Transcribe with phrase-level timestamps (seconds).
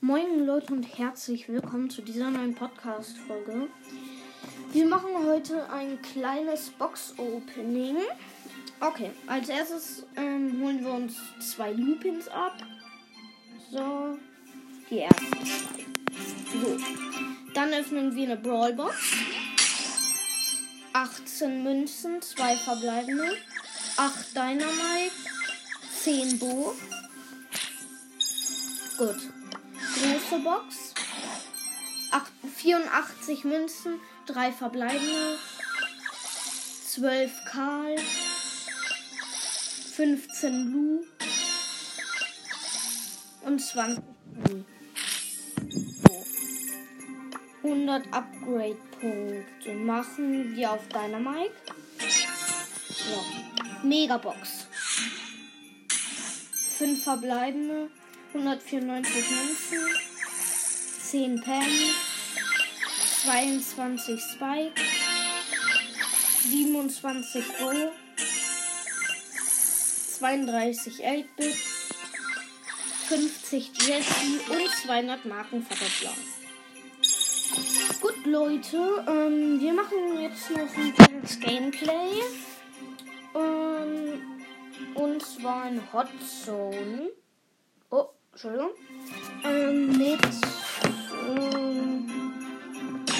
[0.00, 3.66] Moin Leute und herzlich willkommen zu dieser neuen Podcast-Folge.
[4.72, 7.96] Wir machen heute ein kleines Box-Opening.
[8.78, 12.56] Okay, als erstes ähm, holen wir uns zwei Lupins ab.
[13.72, 14.16] So,
[14.88, 15.84] die ersten zwei.
[16.62, 16.76] So,
[17.54, 18.94] dann öffnen wir eine Brawlbox.
[20.92, 23.36] 18 Münzen, zwei verbleibende.
[23.96, 25.12] 8 Dynamite,
[26.04, 26.72] 10 Bo.
[28.96, 29.37] Gut.
[29.98, 30.94] Große Box.
[32.12, 35.38] 8, 84 Münzen, 3 verbleibende.
[36.86, 37.96] 12 Karl.
[39.96, 41.04] 15 Lu.
[43.44, 44.04] Und 20
[44.44, 44.64] Penny.
[47.64, 51.52] 100 Upgrade-Punkte machen wir auf Dynamite.
[52.88, 53.86] So.
[53.86, 54.68] Megabox.
[56.78, 57.90] 5 verbleibende.
[58.38, 59.86] 194 Münzen,
[61.02, 61.64] 10 Pam,
[63.24, 64.80] 22 Spike,
[66.48, 67.72] 27 Bo,
[70.18, 71.56] 32 8-Bit,
[73.08, 76.14] 50 Jessie und 200 Marken Verdoppler.
[78.00, 82.22] Gut, Leute, ähm, wir machen jetzt noch ein kleines Gameplay.
[83.34, 84.22] Ähm,
[84.94, 86.08] und zwar in Hot
[86.44, 87.10] Zone.
[88.40, 88.70] Entschuldigung.
[89.42, 90.20] Ähm, mit.
[91.26, 92.06] Ähm,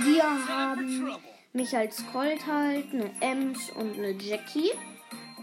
[0.00, 1.12] Wir haben
[1.52, 4.72] mich als Colt halt, eine Ems und eine Jackie.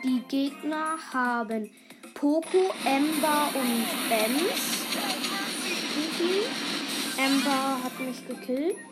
[0.04, 1.72] Die Gegner haben
[2.16, 4.80] Poco, Ember und Ems.
[7.18, 8.89] Ember hat mich gekillt.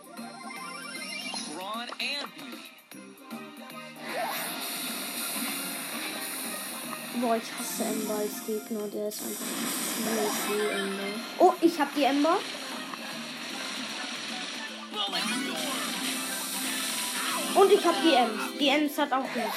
[7.20, 8.88] Boah, ich hasse Ember als Gegner.
[8.94, 9.44] Der ist einfach
[10.48, 11.04] viel Ember.
[11.40, 12.38] Oh, ich hab die Ember.
[17.56, 18.42] Und ich hab die Ems.
[18.60, 19.48] Die Ems hat auch nicht.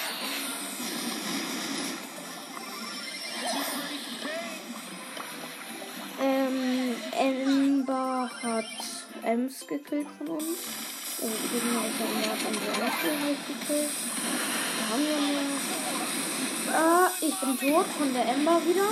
[6.23, 8.65] Ähm, Ember hat
[9.23, 11.00] Ems gekillt von uns.
[11.23, 13.91] Und die Gegner ist Ember hat unsere halt gekillt.
[14.79, 15.61] Da haben wir mehr.
[16.73, 18.89] Ah, ich bin tot von der Ember wieder.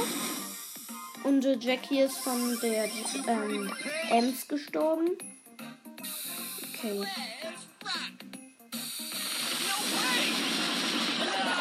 [1.24, 2.84] Und äh, Jackie ist von der
[3.28, 3.72] ähm,
[4.10, 5.16] Ems gestorben.
[6.74, 7.02] Okay.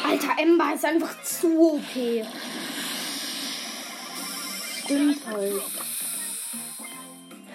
[0.03, 2.25] Alter, Ember ist einfach zu okay.
[4.83, 5.61] Stimmt halt.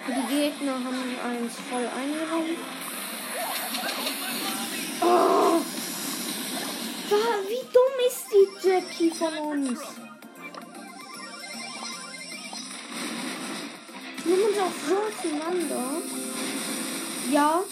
[0.07, 2.82] Die Gegner haben eins voll eingeräumt.
[5.03, 5.61] Oh!
[7.47, 9.79] Wie dumm ist die Jackie von uns?
[14.25, 15.83] Nehmen uns auch so auseinander.
[17.31, 17.63] Ja.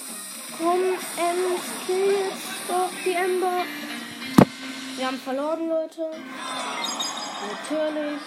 [0.58, 3.64] Komm, Ems, kill jetzt doch die Ember.
[4.98, 6.12] Wir haben verloren, Leute.
[7.70, 8.22] Natürlich.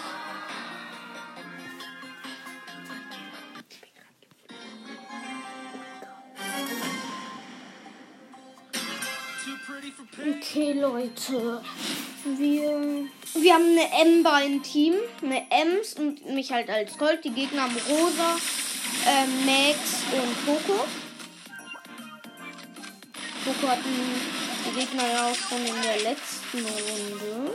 [9.75, 11.61] Okay, Leute.
[12.23, 14.93] Wir, wir haben eine Ember im Team.
[15.21, 17.25] Eine Ems und mich halt als Gold.
[17.25, 18.37] Die Gegner haben Rosa,
[19.05, 20.85] äh, Max und Poco.
[23.43, 23.83] Poco hatten
[24.65, 27.51] die Gegner ja auch schon in der letzten Runde.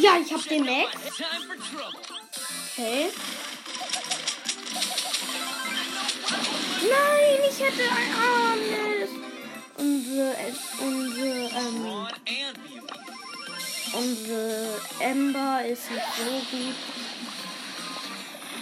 [0.00, 0.96] Ja, ich hab den Max.
[2.72, 3.08] Okay.
[6.82, 9.10] Nein, ich hätte ein Armes.
[9.78, 10.34] Unsere,
[10.80, 12.06] unsere, ähm,
[13.92, 16.74] unsere Ember ist nicht so gut.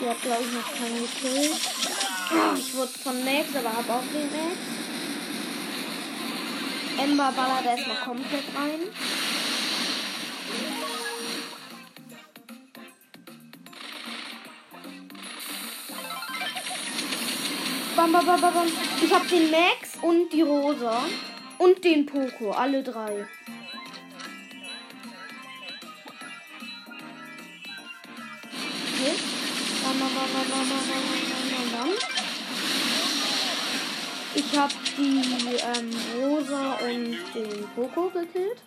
[0.01, 1.61] Die hat, glaube ich, noch keinen gekillt.
[2.31, 4.57] Oh, ich wurde von Max, aber habe auch den Max.
[6.99, 8.81] Ember ballert erstmal komplett rein.
[17.97, 18.67] Bam, bam, bam, bam.
[19.03, 21.05] Ich habe den Max und die Rosa.
[21.59, 23.27] Und den Poco, alle drei.
[28.91, 29.15] Okay.
[34.35, 35.91] Ich habe die ähm,
[36.21, 38.61] Rosa und den Poco gekillt.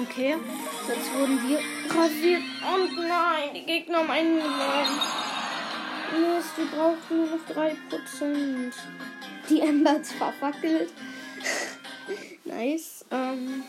[0.00, 0.36] Okay,
[0.86, 1.58] jetzt wurden wir
[1.90, 2.42] rasiert.
[2.72, 5.00] Und nein, die Gegner haben einen genommen.
[6.12, 8.72] Mist, wir brauchen nur noch 3%.
[9.50, 10.92] Die Ember ist verfackelt.
[12.44, 13.04] nice.
[13.10, 13.64] Ähm,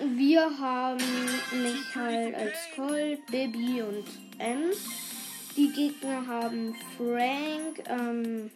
[0.00, 0.98] wir haben
[1.62, 4.04] mich halt als Colt, Baby und
[4.38, 4.78] Ems.
[5.56, 8.50] Die Gegner haben Frank, ähm,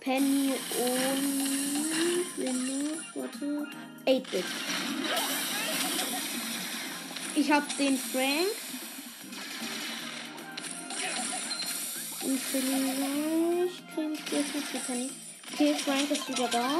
[0.00, 1.54] Penny und.
[2.36, 3.14] Noch?
[3.14, 3.68] Warte.
[4.06, 4.44] 8-Bit.
[7.36, 8.46] Ich hab den Frank.
[12.22, 15.10] Und vielleicht kriege ich jetzt nicht Penny.
[15.52, 16.70] Okay, Frank ist wieder da.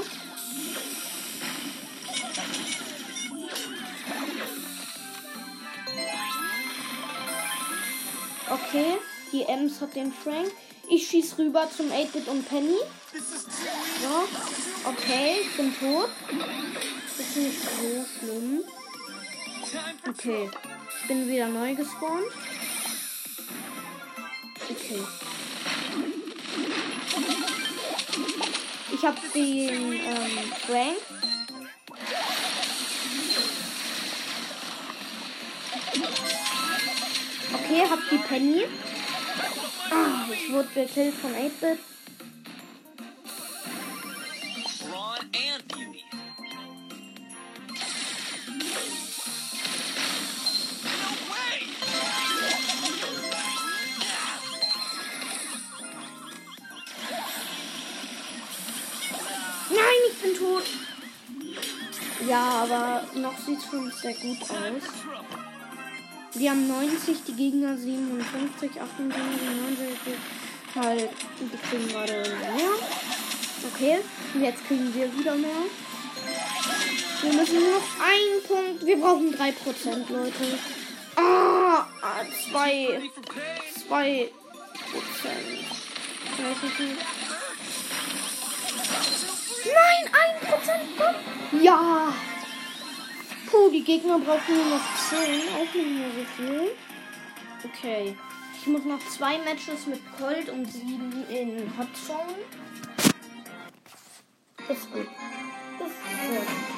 [8.50, 8.98] Okay,
[9.32, 10.50] die Ems hat den Frank.
[10.88, 12.76] Ich schieß rüber zum 8-Bit und Penny.
[14.02, 14.28] So,
[14.88, 16.10] okay, ich bin tot.
[17.36, 18.62] Nicht so schlimm.
[20.08, 20.48] Okay,
[21.00, 22.30] ich bin wieder neu gespawnt.
[24.70, 25.02] Okay.
[28.92, 30.96] Ich hab den ähm, Frank.
[37.52, 38.64] Okay, hab die Penny.
[39.90, 41.93] Ah, ich wurde gekillt von 8-Bit.
[60.24, 60.64] Bin tot.
[62.26, 64.82] Ja, aber noch sieht es für uns sehr gut aus.
[66.34, 70.14] Wir haben 90, die Gegner 57, 58, 69,
[70.74, 72.70] halt, die kriegen gerade mehr.
[73.72, 73.98] Okay,
[74.40, 75.50] jetzt kriegen wir wieder mehr.
[77.22, 80.58] Wir müssen nur noch einen Punkt, wir brauchen 3%, Leute.
[81.16, 83.00] Ah, ah, zwei,
[83.86, 84.30] zwei
[84.90, 85.64] Prozent.
[89.64, 91.62] Nein, ein Prozent kommt.
[91.62, 92.12] Ja.
[93.50, 95.18] Puh, die Gegner brauchen nur noch 10.
[95.54, 96.70] Auch nicht mehr so viel.
[97.64, 98.16] Okay.
[98.60, 102.38] Ich muss noch zwei Matches mit Colt und 7 in Hotzone.
[104.66, 105.06] Das ist gut.
[105.78, 106.00] Das ist
[106.30, 106.74] gut.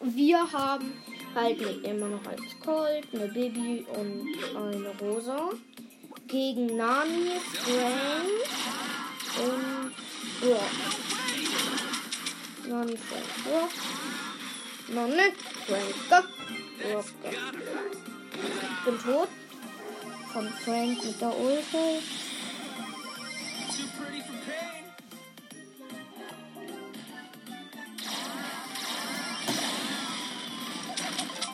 [0.00, 1.02] Wir haben
[1.34, 5.50] halt immer noch als Colt, eine Baby und eine Rosa.
[6.28, 8.65] Gegen Nani, Frank
[9.38, 9.92] und
[10.40, 10.70] Brock.
[12.68, 13.70] Nani, Frank, Brock.
[14.88, 15.32] Nani,
[15.66, 16.24] Frank.
[18.62, 19.28] Ich bin tot.
[20.32, 22.02] Von Frank mit der Ulte.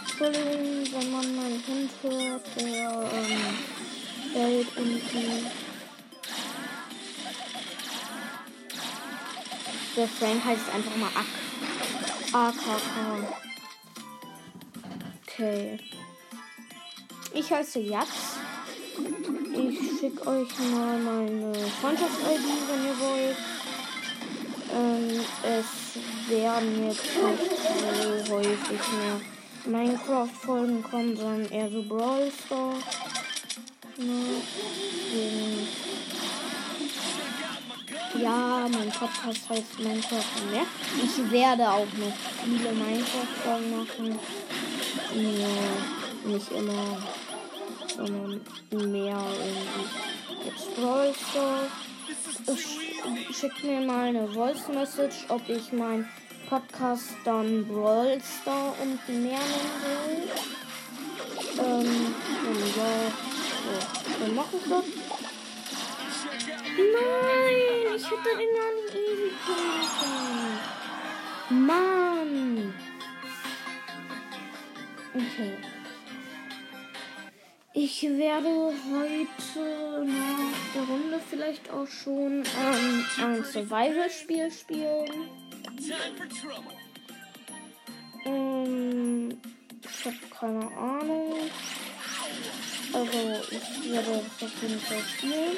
[0.00, 3.58] Entschuldigung, wenn man meinen Hund hört, der ähm,
[4.34, 5.61] bellt unten.
[9.94, 11.26] Der Frank heißt einfach mal Ak.
[12.32, 13.28] AKK.
[15.26, 15.78] Okay.
[17.34, 18.38] Ich heiße Jatz.
[19.52, 23.36] Ich schicke euch mal meine Freundschafts-ID, wenn ihr wollt.
[24.74, 29.20] Ähm, es werden jetzt nicht so häufig mehr
[29.66, 32.84] Minecraft-Folgen kommen, sondern eher so Brawl Stars.
[33.98, 34.40] Ne?
[38.22, 40.62] Ja, mein Podcast heißt Minecraft mehr.
[41.02, 42.14] Ich werde auch noch
[42.44, 44.18] viele Minecraft-Folgen machen.
[45.14, 47.02] Nur nicht immer,
[47.96, 48.40] sondern
[48.92, 49.88] mehr irgendwie.
[50.46, 51.12] Jetzt Brawl.
[53.32, 56.08] Schickt mir mal eine Voice Message, ob ich mein
[56.48, 60.28] Podcast dann Brawl Star und mehr nennen
[61.56, 61.64] soll.
[61.64, 62.14] Ähm,
[62.48, 62.92] und ja,
[63.64, 65.11] so, dann mache ich das.
[66.76, 70.58] Nein, ich hätte den gar nicht easy können.
[71.66, 72.74] Mann.
[75.14, 75.54] Okay.
[77.74, 85.28] Ich werde heute nach der Runde vielleicht auch schon ähm, ein Survival-Spiel spielen.
[88.24, 89.40] Ähm,
[89.82, 91.34] ich habe keine Ahnung.
[92.92, 95.56] Also ich werde das auf jeden Fall spielen.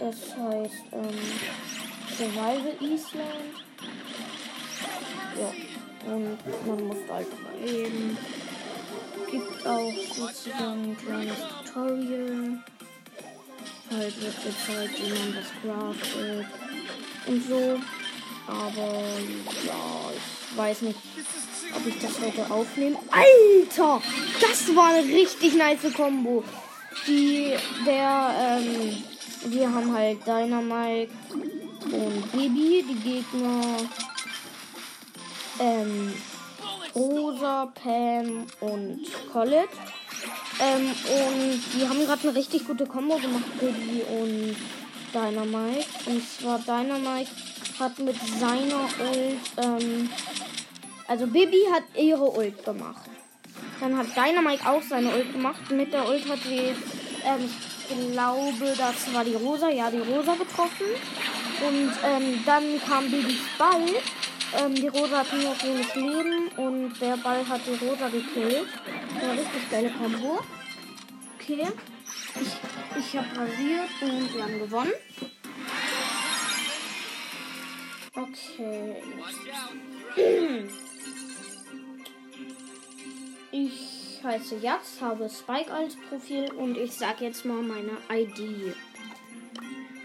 [0.00, 1.18] Das heißt ähm,
[2.16, 3.54] Survival Island.
[5.38, 6.12] Ja.
[6.12, 8.16] Und man muss halt überleben.
[9.30, 12.58] gibt auch sozusagen ein kleines Tutorial.
[13.90, 16.46] Halt wird gezeigt, wie man das craftet
[17.26, 17.80] und so.
[18.46, 18.92] Aber
[19.66, 20.98] ja, ich weiß nicht,
[21.74, 22.98] ob ich das heute aufnehme.
[23.10, 24.00] Alter!
[24.40, 26.44] Das war eine richtig nice Combo.
[27.06, 27.54] Die,
[27.86, 29.02] der, ähm,
[29.46, 31.12] wir haben halt Dynamite
[31.84, 32.84] und Baby.
[32.88, 33.76] Die Gegner,
[35.60, 36.14] ähm,
[36.94, 39.00] Rosa, Pam und
[39.32, 39.68] Colette.
[40.60, 44.56] Ähm, und die haben gerade eine richtig gute Combo gemacht, Baby und
[45.14, 45.86] Dynamite.
[46.06, 47.30] Und zwar Dynamite
[47.78, 50.10] hat mit seiner Ult, ähm,
[51.06, 53.08] also Bibi hat ihre Ult gemacht.
[53.80, 55.70] Dann hat Dynamite auch seine Ult gemacht.
[55.70, 56.74] Mit der Ult hat sie,
[57.24, 57.48] ähm,
[57.88, 60.86] glaube, das war die Rosa, ja, die Rosa getroffen.
[61.66, 63.86] Und ähm, dann kam Bibis Ball.
[64.58, 68.68] Ähm, die Rosa hat nur wenig Leben und der Ball hat die Rosa gekillt.
[69.20, 70.40] Eine richtig geile Kombo.
[71.34, 71.66] Okay.
[72.40, 74.92] Ich, ich habe rasiert und wir haben gewonnen.
[78.14, 78.96] Okay.
[83.50, 88.74] Ich heiße Jatz, habe Spike als Profil und ich sag jetzt mal meine ID.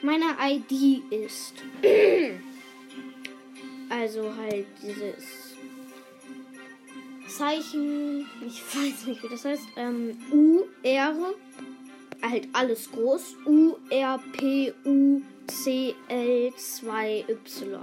[0.02, 1.54] Meine ID ist.
[3.90, 5.56] also halt dieses
[7.28, 8.28] Zeichen.
[8.46, 9.68] Ich weiß nicht, wie das heißt.
[9.78, 11.34] Ähm, U, R.
[12.22, 13.36] Halt alles groß.
[13.46, 17.80] U, R, P, U, C, L, 2, Y.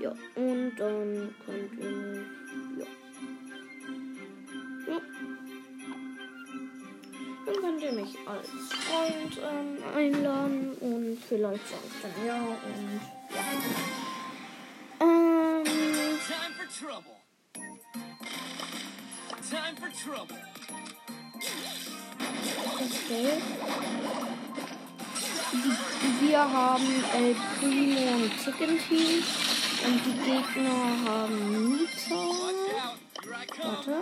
[0.00, 2.41] Ja, und dann könnt ihr.
[7.82, 8.48] Könnt ihr mich als
[8.84, 13.00] Freund ähm, einladen und vielleicht sage ich dann ja und
[13.34, 13.42] ja.
[15.00, 15.64] Ähm.
[15.64, 17.16] Time for trouble.
[19.50, 20.38] Time for trouble.
[22.76, 23.30] Okay.
[26.20, 29.22] Wir haben El Primo und Chicken Team.
[29.84, 32.20] Und die Gegner haben Nita.
[33.60, 33.96] Warte.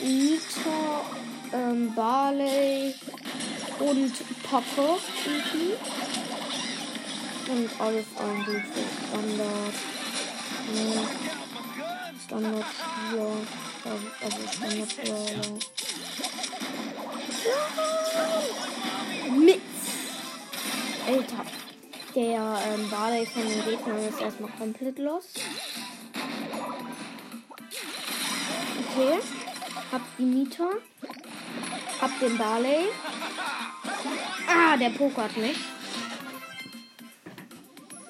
[0.00, 1.02] Nita,
[1.52, 2.94] ähm, Barley
[3.78, 5.74] und Papa irgendwie.
[7.48, 9.74] Und alles eigentlich so Standard.
[10.72, 11.08] Ne,
[12.24, 13.36] Standard Spieler.
[14.22, 15.58] Also, Standard Brawler.
[19.38, 19.62] Mix!
[21.06, 21.44] Alter.
[22.14, 25.24] Der ähm, Barley von den Gegnern ist erstmal komplett los.
[28.94, 29.18] Okay.
[29.90, 30.70] Hab die Nita.
[32.02, 32.88] Hab den Barley.
[34.48, 35.56] Ah, der pokert mich.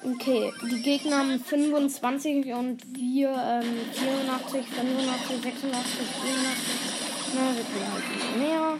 [0.03, 6.93] Okay, die Gegner haben 25 und wir ähm, 84, 85, 86, 84.
[7.35, 8.79] Na, wir können halt mehr.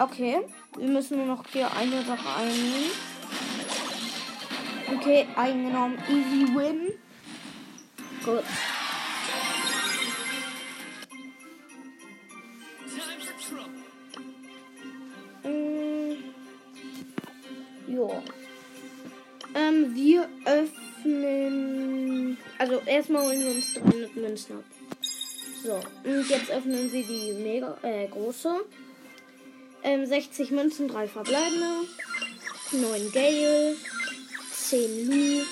[0.00, 0.40] Okay,
[0.76, 2.90] wir müssen nur noch hier eine Sache einnehmen.
[4.96, 5.98] Okay, eingenommen.
[6.08, 6.92] Easy win.
[8.24, 8.44] Gut.
[22.92, 24.64] Erstmal holen wir uns 300 Münzen ab.
[25.64, 28.64] So, und jetzt öffnen sie die mega, äh, große.
[29.84, 31.86] Ähm, 60 Münzen, 3 verbleibende.
[32.72, 33.76] 9 Gale,
[34.52, 35.42] 10 Lu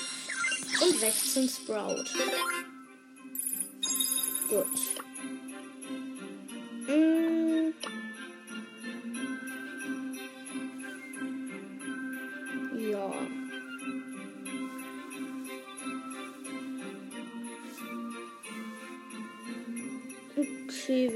[0.81, 2.03] und 16 Sprout.
[4.49, 4.65] Gut.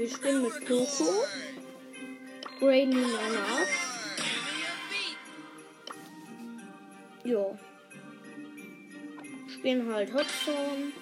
[0.06, 1.24] Wir spielen mit Poco.
[2.60, 3.66] Brain Nana.
[7.24, 7.58] Ja.
[9.52, 10.92] Spielen halt Hotzone.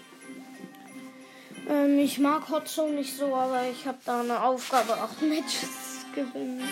[1.68, 6.62] Ähm, ich mag Hotzone nicht so, aber ich habe da eine Aufgabe, 8 Matches gewinnen.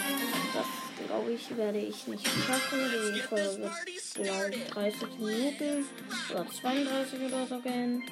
[0.54, 2.78] Das glaube ich, werde ich nicht schaffen.
[3.14, 5.86] Die Folge wird, glaube ich, 30 Minuten
[6.30, 8.02] oder 32 oder so gehen.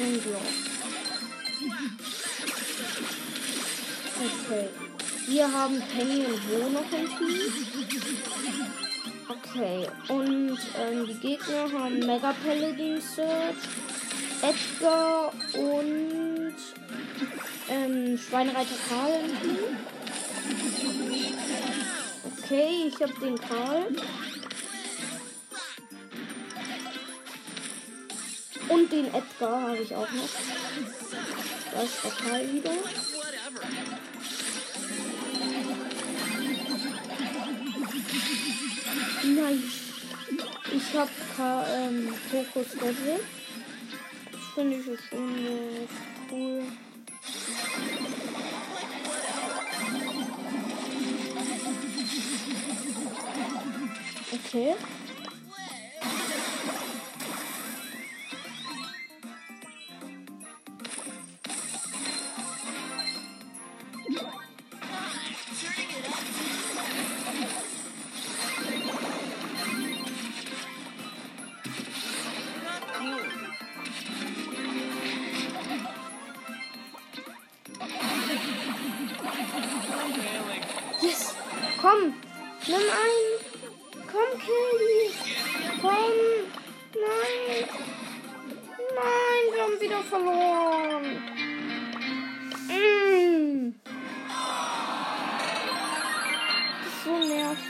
[0.00, 0.73] Und ja.
[4.24, 4.68] Okay.
[5.26, 7.40] Wir haben Penny und Bo noch im Team.
[9.28, 9.86] Okay.
[10.08, 13.56] Und ähm, die Gegner haben Mega Paladin Search,
[14.40, 16.54] Edgar und
[17.68, 19.76] ähm, Schweinereiter Karl im Team.
[22.38, 23.86] Okay, ich habe den Karl.
[28.68, 30.28] Und den Edgar habe ich auch noch.
[31.74, 32.70] Da ist der Karl wieder.
[39.24, 39.84] Nice.
[40.72, 41.10] Ich habe
[41.68, 43.22] ähm, Fokus Gadget.
[44.32, 45.86] Das finde ich schon äh,
[46.30, 46.62] cool.
[54.32, 54.74] Okay.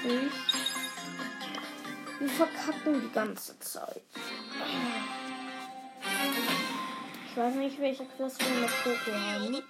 [0.04, 0.32] Nervig.
[2.20, 4.02] Wir verkacken die ganze Zeit.
[7.28, 9.62] Ich weiß nicht, welche Quest wir mit Coco haben.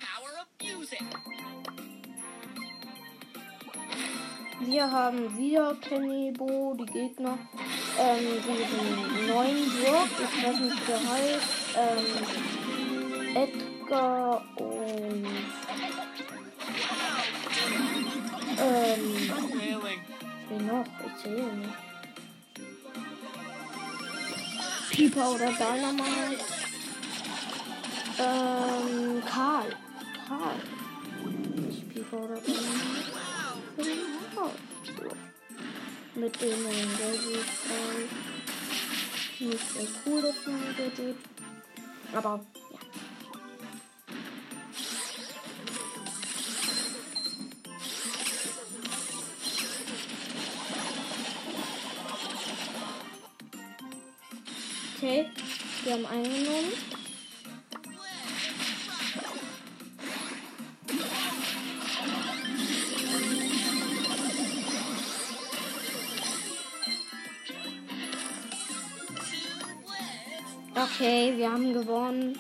[4.61, 7.39] Wir haben wieder Kenny-Bo, die Gegner.
[7.99, 11.77] Ähm, diesen neuen Brock, ich weiß nicht, wie der heißt.
[11.77, 12.07] Ähm,
[13.37, 15.27] Edgar und.
[18.57, 19.44] Ähm,
[20.49, 20.87] Wie noch?
[21.07, 21.75] Ich sehe nicht.
[24.91, 26.45] Pieper oder Dynamite.
[28.19, 29.77] Ähm, Karl.
[30.29, 30.57] Karl.
[31.67, 32.85] Nicht Pieper oder Dynamite.
[36.15, 36.65] Mit dem
[36.99, 37.49] Gadget.
[37.75, 41.17] Äh, nicht so cool, das neue Gadget.
[42.15, 42.41] Aber,
[55.05, 55.27] Okay,
[55.85, 56.73] wir haben eingenommen.
[70.75, 72.39] Okay, wir haben gewonnen.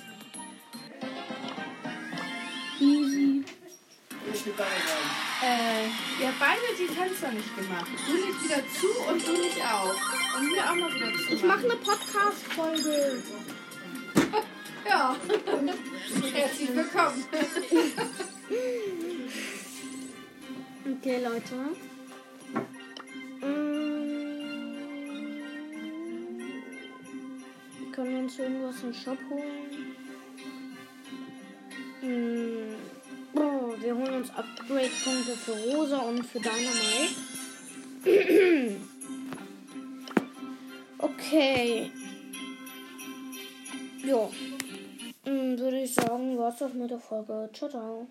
[5.45, 5.89] Äh,
[6.23, 7.91] ihr habt beide die Fenster nicht gemacht.
[8.07, 9.95] Du nicht wieder zu und du nicht auch.
[10.39, 11.35] Und wir auch mal wieder zu.
[11.35, 13.23] Ich mache eine Podcast-Folge.
[14.87, 15.17] Ja.
[16.33, 17.25] Herzlich willkommen.
[20.87, 21.55] Okay, Leute.
[23.41, 23.95] Mm.
[27.93, 29.97] Können wir uns irgendwas im Shop holen?
[35.25, 37.15] Upgrade-Punkte für Rosa und für Dynamite.
[40.99, 41.91] okay.
[44.05, 44.29] Ja.
[45.25, 47.49] Mm, Würde ich sagen, war's das mit der Folge.
[47.53, 48.07] Ciao, ciao.